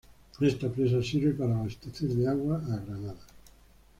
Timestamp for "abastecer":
1.59-2.09